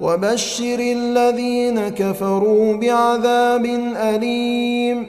[0.00, 3.64] وبشر الذين كفروا بعذاب
[3.96, 5.06] أليم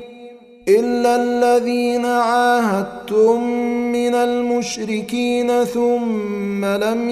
[0.67, 3.44] إلا الذين عاهدتم
[3.91, 7.09] من المشركين ثم لم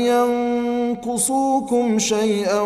[0.98, 2.62] ينقصوكم شيئا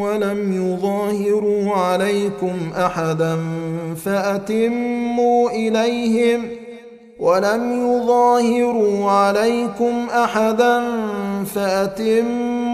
[0.00, 3.38] ولم يظاهروا عليكم أحدا
[4.04, 6.48] فأتموا إليهم
[7.18, 10.84] ولم يظاهروا عليكم أحدا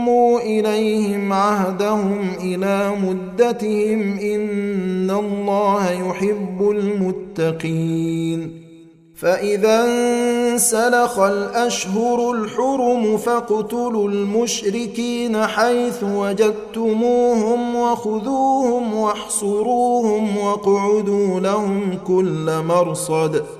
[0.01, 8.61] فأتموا إليهم عهدهم إلى مدتهم إن الله يحب المتقين.
[9.17, 23.60] فإذا انسلخ الأشهر الحرم فاقتلوا المشركين حيث وجدتموهم وخذوهم واحصروهم واقعدوا لهم كل مرصد ۖ.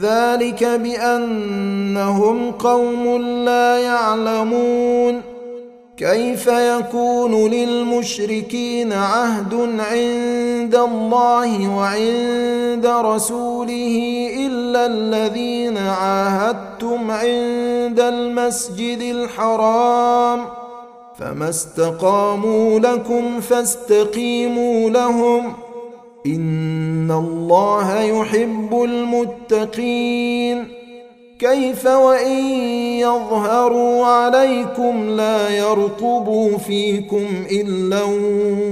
[0.00, 5.20] ذلك بأنهم قوم لا يعلمون.
[5.96, 20.44] كيف يكون للمشركين عهد عند الله وعند رسوله إلا الذين عاهدتم عند المسجد الحرام؟
[21.18, 25.52] فما استقاموا لكم فاستقيموا لهم.
[26.26, 30.68] إن الله يحب المتقين.
[31.38, 32.36] كيف وإن
[32.98, 38.02] يظهروا عليكم لا يرقبوا فيكم إلا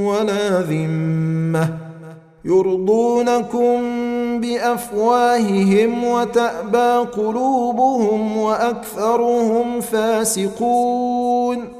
[0.05, 1.69] ولا ذمة.
[2.45, 3.81] يرضونكم
[4.41, 11.80] بأفواههم وتأبى قلوبهم وأكثرهم فاسقون.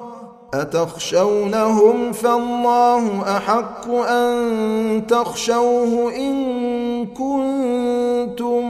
[0.53, 8.61] أتخشونهم فالله أحق أن تخشوه إن كنتم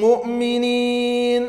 [0.00, 1.46] مؤمنين.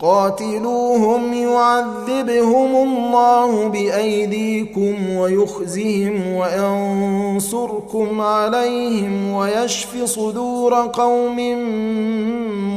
[0.00, 11.36] قاتلوهم يعذبهم الله بأيديكم ويخزهم وينصركم عليهم ويشف صدور قوم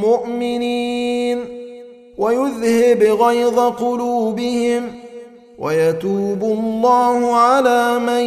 [0.00, 1.38] مؤمنين.
[2.18, 5.01] ويذهب غيظ قلوبهم ۖ
[5.62, 8.24] ويتوب الله على من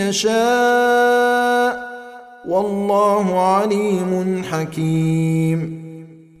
[0.00, 1.92] يشاء
[2.48, 5.82] والله عليم حكيم.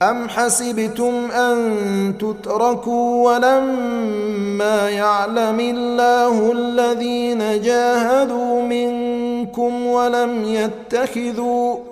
[0.02, 11.91] أم حسبتم أن تتركوا ولما يعلم الله الذين جاهدوا منكم ولم يتخذوا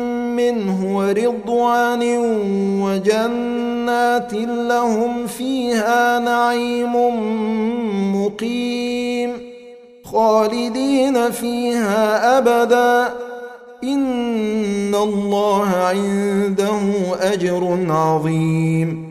[0.35, 2.03] منه ورضوان
[2.81, 6.95] وجنات لهم فيها نعيم
[8.15, 9.31] مقيم
[10.03, 13.13] خالدين فيها أبدا.
[13.83, 16.79] إن الله عنده
[17.21, 19.10] أجر عظيم.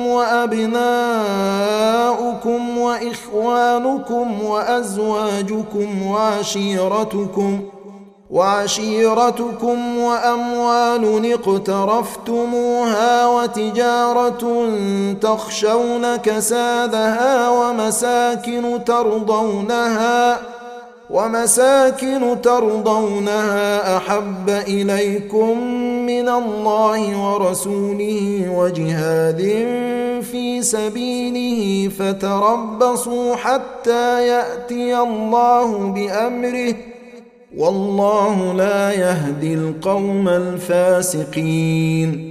[0.11, 1.11] وأبناؤكم
[2.77, 7.59] وإخوانكم وأزواجكم وعشيرتكم
[8.31, 14.69] وعشيرتكم وأموال اقترفتموها وتجارة
[15.21, 20.60] تخشون كسادها ومساكن ترضونها ۖ
[21.11, 25.57] ومساكن ترضونها أحب إليكم
[26.05, 29.41] من الله ورسوله وجهاد
[30.31, 36.75] في سبيله فتربصوا حتى يأتي الله بأمره
[37.57, 42.30] والله لا يهدي القوم الفاسقين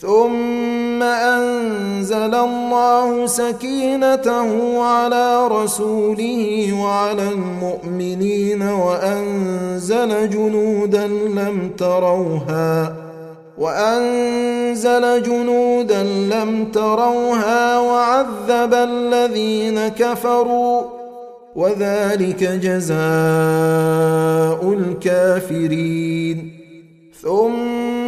[0.00, 12.96] ثم أنزل الله سكينته على رسوله وعلى المؤمنين وأنزل جنودا لم تروها
[13.58, 20.82] وأنزل جنودا لم تروها وعذب الذين كفروا
[21.56, 22.98] وذلك جزاء
[24.78, 26.52] الكافرين.
[27.22, 28.07] ثم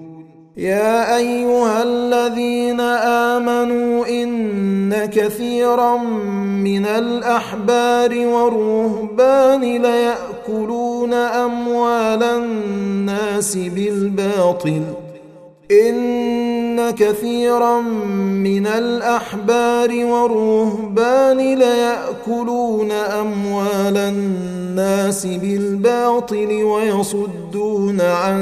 [0.61, 5.97] يا أيها الذين آمنوا إن كثيرا
[6.63, 14.81] من الأحبار والرهبان ليأكلون أموال الناس بالباطل.
[15.71, 28.41] إن كثيرا من الأحبار والرهبان ليأكلون أموال الناس بالباطل ويصدون عن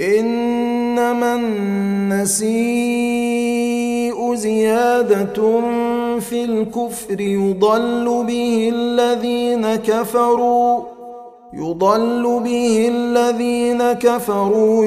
[0.00, 2.52] إنما النسيء
[4.34, 5.60] زيادة
[6.20, 10.80] في الكفر يضل به الذين كفروا
[11.54, 14.86] يضل به الذين كفروا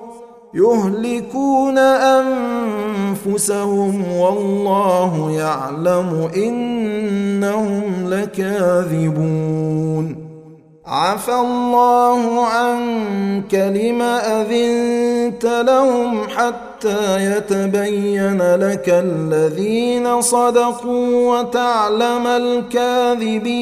[0.53, 1.77] يهلكون
[3.17, 9.51] أنفسهم والله يعلم إنهم لكاذبون.
[10.85, 23.61] عفى الله عنك لم أذنت لهم حتى يتبين لك الذين صدقوا وتعلم الكاذبين.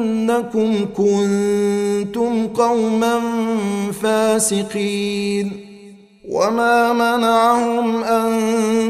[0.00, 3.20] إنكم كنتم قوما
[4.02, 5.70] فاسقين.
[6.30, 8.28] وما منعهم أن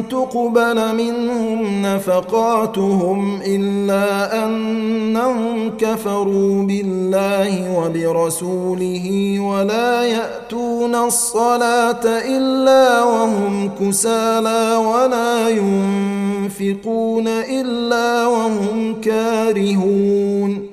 [0.09, 15.49] تقبل منهم نفقاتهم إلا أنهم كفروا بالله وبرسوله ولا يأتون الصلاة إلا وهم كسالى ولا
[15.49, 20.70] ينفقون إلا وهم كارهون.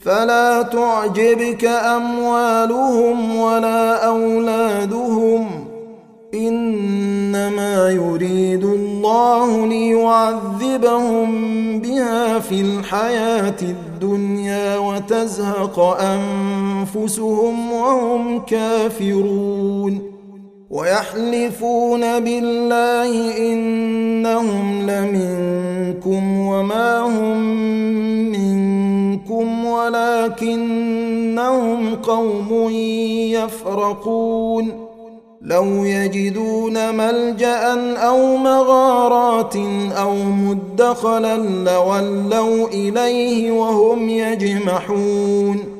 [0.00, 5.46] فلا تعجبك أموالهم ولا أولادهم.
[6.34, 11.30] إنما يريد الله ليعذبهم
[11.80, 20.02] بها في الحياة الدنيا وتزهق أنفسهم وهم كافرون.
[20.70, 27.38] ويحلفون بالله إنهم لمنكم وما هم
[28.32, 28.79] منكم
[29.64, 31.14] ولكنهم
[31.96, 32.70] قوم
[33.30, 34.86] يفرقون
[35.42, 39.56] لو يجدون ملجا أو مغارات
[39.98, 45.79] أو مدخلا لولوا اليه وهم يجمحون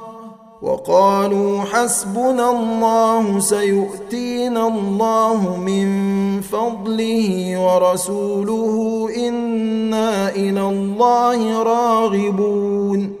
[0.61, 5.87] وقالوا حسبنا الله سيؤتينا الله من
[6.41, 13.20] فضله ورسوله إنا إلى الله راغبون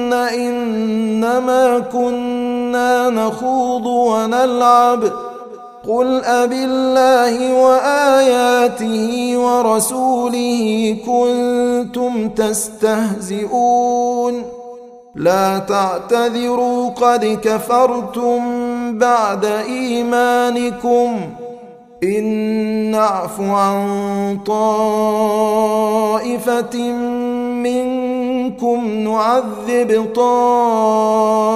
[0.13, 5.03] ان إنما كنا نخوض ونلعب
[5.87, 13.63] قل أب الله وآياته ورسوله كنتم تستهزئون
[15.15, 18.41] لا تعتذروا قد كفرتم
[18.97, 21.19] بعد إيمانكم
[22.03, 22.23] إن
[22.91, 25.71] نعف عن طائفة
[28.61, 31.49] منكم نعذب طائفة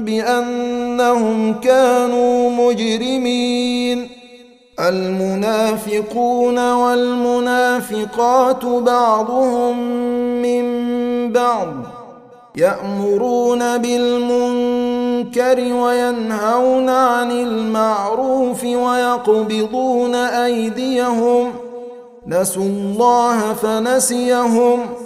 [0.00, 4.08] بأنهم كانوا مجرمين.
[4.80, 9.78] المنافقون والمنافقات بعضهم
[10.42, 11.68] من بعض
[12.56, 21.52] يأمرون بالمنكر وينهون عن المعروف ويقبضون أيديهم.
[22.26, 25.05] نسوا الله فنسيهم.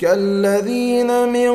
[0.00, 1.52] كالذين من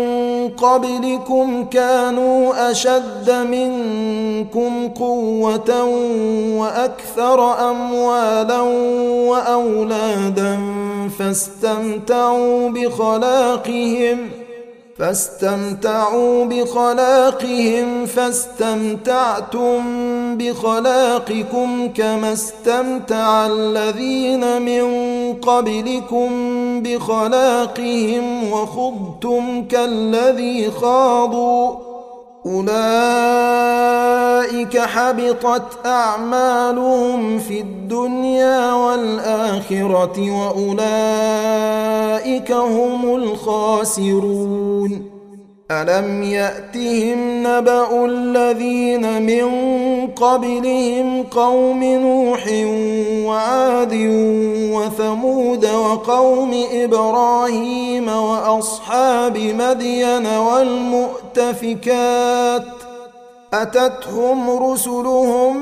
[0.50, 5.84] قبلكم كانوا أشد منكم قوة
[6.58, 8.62] وأكثر أموالا
[9.30, 10.60] وأولادا
[11.20, 14.30] فاستمتعوا بخلاقهم
[14.98, 19.82] فاستمتعوا بخلاقهم فاستمتعتم
[20.38, 24.84] بخلاقكم كما استمتع الذين من
[25.34, 26.32] قبلكم
[26.84, 31.76] بخلاقهم وخضتم كالذي خاضوا.
[32.46, 32.76] أولئك
[34.78, 40.82] حبطت أعمالهم في الدنيا والآخرة وأولئك
[42.52, 45.15] هم الخاسرون.
[45.72, 49.48] ألم يأتهم نبأ الذين من
[50.08, 52.48] قبلهم قوم نوح
[53.26, 53.94] وعاد
[54.74, 60.28] وثمود وقوم إبراهيم وأصحاب مدين
[61.36, 61.86] والمؤتفكات
[63.54, 65.62] أتتهم رسلهم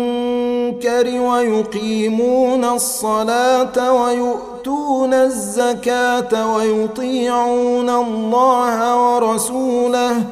[0.87, 10.23] ويقيمون الصلاة ويؤتون الزكاة ويطيعون الله ورسوله.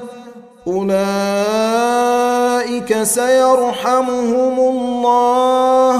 [0.67, 0.89] أولئك
[3.03, 5.95] سيرحمهم الله.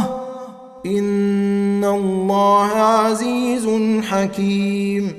[0.85, 3.67] إن الله عزيز
[4.03, 5.18] حكيم.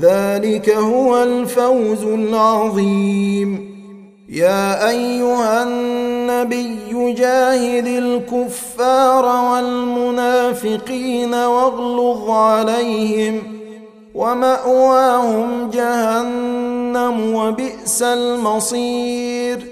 [0.00, 3.72] ذلك هو الفوز العظيم.
[4.28, 13.42] يا أيها النبي جاهد الكفار والمنافقين واغلظ عليهم
[14.14, 19.71] ومأواهم جهنم وبئس المصير.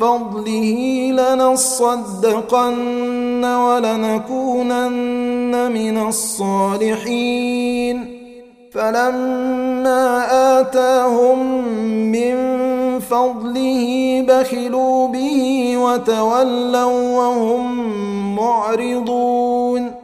[0.00, 0.72] فضله
[1.12, 2.64] لنصدقن
[3.44, 4.92] ولنكونن
[5.72, 7.96] من الصالحين.
[8.74, 10.26] فلما
[10.60, 11.38] آتاهم
[12.12, 12.36] من
[13.00, 17.64] فضله بخلوا به وتولوا وهم
[18.36, 20.03] معرضون.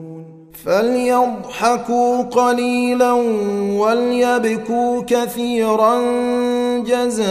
[0.65, 3.11] فليضحكوا قليلا
[3.79, 6.01] وليبكوا كثيرا
[6.79, 7.25] جزاء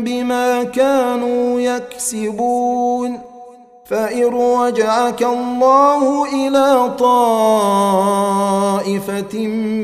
[0.00, 3.18] بما كانوا يكسبون
[3.84, 8.18] فإن رجعك الله إلى طائفة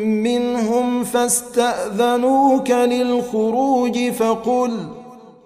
[0.05, 4.96] منهم فاستأذنوك للخروج فقل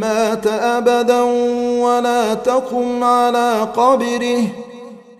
[0.00, 1.22] مات أبدا
[1.82, 4.42] ولا تقم على قبره.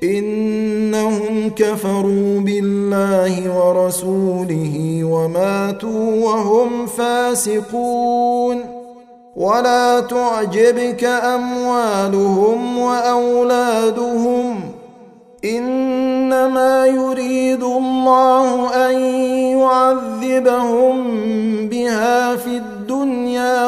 [0.03, 8.61] إنهم كفروا بالله ورسوله وماتوا وهم فاسقون.
[9.37, 14.61] ولا تعجبك أموالهم وأولادهم.
[15.45, 19.01] إنما يريد الله أن
[19.59, 20.97] يعذبهم
[21.69, 22.78] بها في الدنيا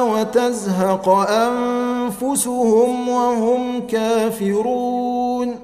[0.03, 5.57] وتزهق أنفسهم وهم كافرون.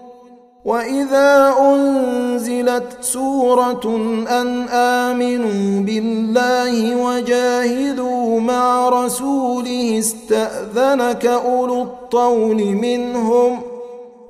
[0.65, 3.97] وإذا أنزلت سورة
[4.29, 13.61] أن آمنوا بالله وجاهدوا مع رسوله استأذنك أولو الطول منهم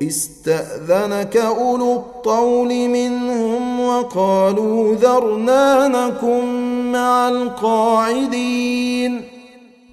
[0.02, 6.44] استأذنك أولو الطول منهم وقالوا ذرنا نكن
[6.92, 9.35] مع القاعدين.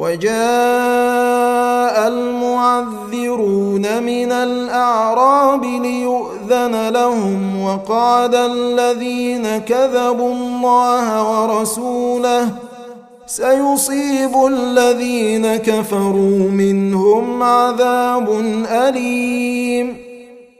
[0.00, 12.48] وجاء المعذرون من الأعراب ليؤذن لهم وقعد الذين كذبوا الله ورسوله
[13.26, 18.30] سيصيب الذين كفروا منهم عذاب
[18.70, 20.09] أليم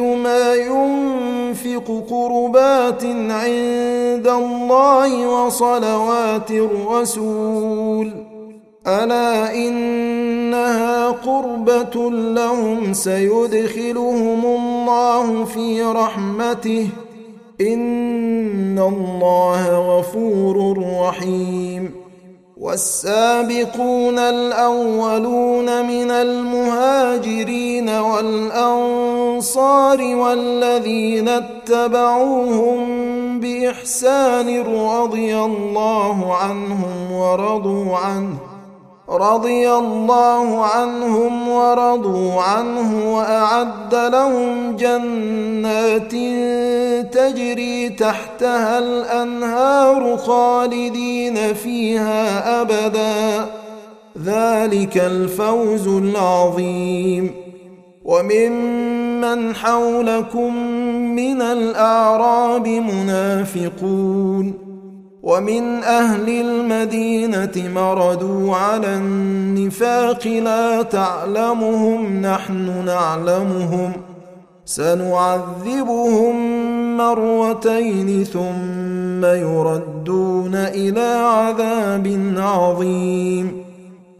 [0.00, 8.10] ما ينفق قربات عند الله وصلوات الرسول.
[8.86, 16.88] ألا إنها قربة لهم سيدخلهم الله في رحمته.
[17.60, 22.01] إن الله غفور رحيم.
[22.62, 29.36] والسابقون الأولون من المهاجرين والأنصار
[30.16, 32.80] والذين اتبعوهم
[33.40, 38.51] بإحسان رضي الله عنهم ورضوا عنه
[39.12, 46.12] رضي الله عنهم ورضوا عنه وأعد لهم جنات
[47.14, 53.46] تجري تحتها الأنهار خالدين فيها أبدا.
[54.24, 57.34] ذلك الفوز العظيم.
[58.04, 60.56] وممن حولكم
[61.16, 64.71] من الأعراب منافقون.
[65.22, 73.92] ومن أهل المدينة مردوا على النفاق لا تعلمهم نحن نعلمهم
[74.64, 76.36] سنعذبهم
[76.96, 83.61] مرتين ثم يردون إلى عذاب عظيم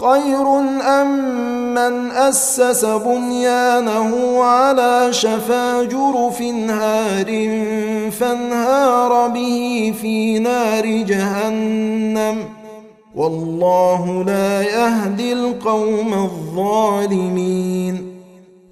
[0.00, 0.58] خير
[1.00, 1.34] أم
[1.74, 7.26] من أسس بنيانه على شفا جرف هار
[8.10, 12.44] فانهار به في نار جهنم
[13.14, 18.15] والله لا يهدي القوم الظالمين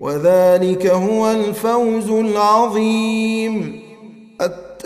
[0.00, 3.82] وذلك هو الفوز العظيم.
[4.40, 4.84] التائبون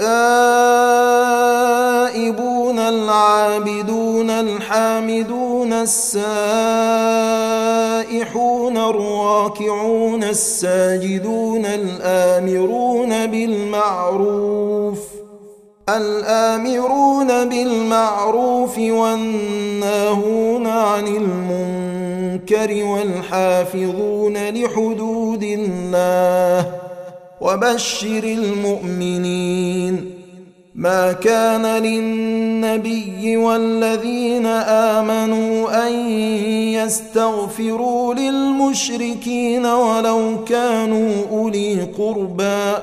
[2.79, 6.37] العابدون الحامدون السائحون
[8.77, 14.99] الراكعون الساجدون الآمرون بالمعروف.
[15.89, 21.92] الآمرون بالمعروف والناهون عن المنكر.
[22.33, 26.73] المنكر والحافظون لحدود الله
[27.41, 30.11] وبشر المؤمنين
[30.75, 34.47] ما كان للنبي والذين
[34.97, 35.93] آمنوا أن
[36.73, 42.83] يستغفروا للمشركين ولو كانوا أولي قربى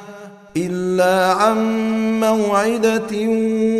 [0.57, 1.59] إلا عن
[2.19, 3.29] موعدة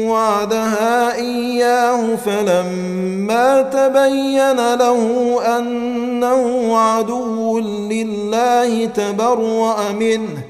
[0.10, 10.44] وعدها إياه فلما تبين له أنه عدو لله تبرأ منه.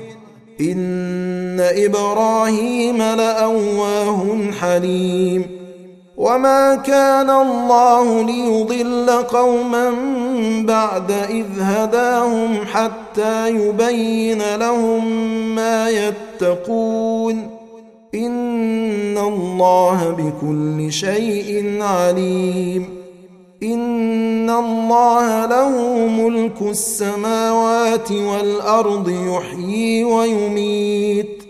[0.62, 5.61] إن إبراهيم لأواه حليم.
[6.22, 9.92] وما كان الله ليضل قوما
[10.66, 15.06] بعد إذ هداهم حتى يبين لهم
[15.56, 17.50] ما يتقون
[18.16, 22.86] إن الله بكل شيء عليم
[23.64, 25.70] ان الله له
[26.08, 31.41] ملك السماوات والارض يحيي ويميت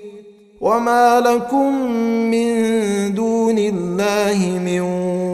[0.61, 1.91] وما لكم
[2.31, 2.53] من
[3.13, 4.79] دون الله من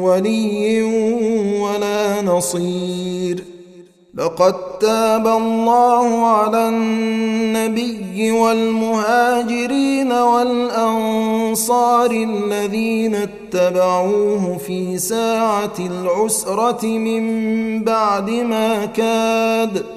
[0.03, 0.83] ولي
[1.61, 3.43] ولا نصير
[4.15, 18.85] لقد تاب الله على النبي والمهاجرين والانصار الذين اتبعوه في ساعه العسره من بعد ما
[18.85, 19.96] كاد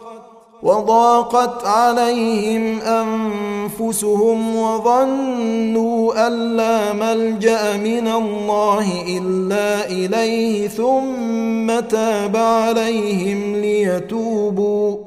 [0.63, 8.87] وضاقت عليهم أنفسهم وظنوا أن لا ملجأ من الله
[9.17, 14.97] إلا إليه ثم تاب عليهم ليتوبوا.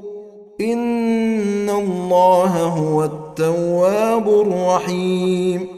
[0.61, 5.69] إن الله هو التواب الرحيم.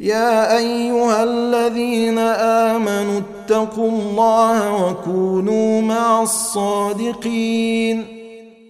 [0.00, 8.09] يا أيها الذين آمنوا اتقوا الله وكونوا مع الصادقين.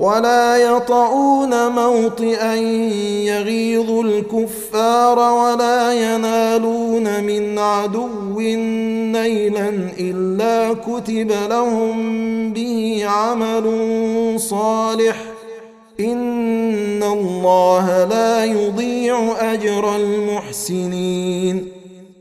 [0.00, 2.54] ولا يطؤون موطئا
[3.24, 8.40] يغيظ الكفار ولا ينالون من عدو
[9.12, 9.68] نيلا
[10.00, 13.66] إلا كتب لهم به عمل
[14.40, 15.16] صالح.
[16.00, 21.79] إن الله لا يضيع أجر المحسنين.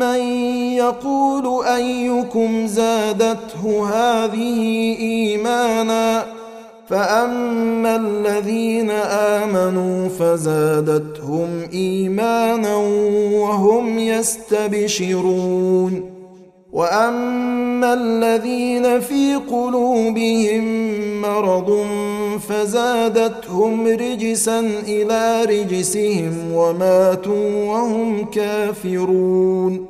[0.00, 0.20] من
[0.72, 4.60] يقول أيكم زادته هذه
[5.00, 6.26] إيمانا
[6.88, 8.90] فأما الذين
[9.40, 12.76] آمنوا فزادتهم إيمانا
[13.32, 15.40] وهم يستبشرون
[16.72, 20.64] وأما الذين في قلوبهم
[21.22, 21.86] مرض
[22.48, 29.89] فزادتهم رجسا إلى رجسهم وماتوا وهم كافرون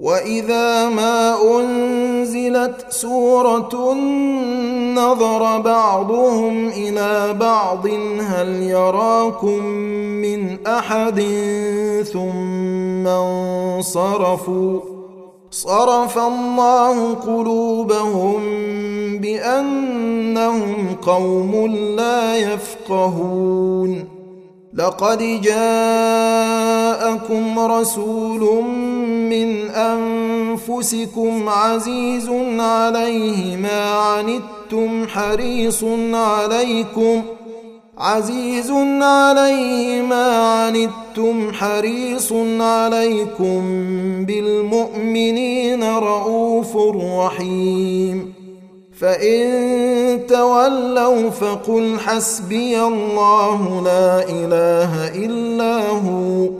[0.00, 3.94] واذا ما انزلت سوره
[4.94, 7.86] نظر بعضهم إلى بعض
[8.20, 9.64] هل يراكم
[10.24, 11.20] من احد
[12.12, 14.80] ثم انصرفوا
[15.50, 18.40] صرف الله قلوبهم
[19.18, 24.04] بانهم قوم لا يفقهون
[24.74, 26.28] لقد جاءكم
[27.58, 28.89] رسول من
[29.76, 32.28] أنفسكم عزيز
[32.58, 37.22] عليه ما عنتم حريص عليكم
[37.98, 38.70] عزيز
[39.00, 43.60] عليه ما عنتم حريص عليكم
[44.24, 48.32] بالمؤمنين رؤوف رحيم
[49.00, 56.59] فإن تولوا فقل حسبي الله لا إله إلا هو